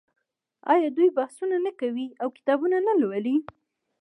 [0.73, 3.35] آیا دوی بحثونه نه کوي او کتاب نه لوالي؟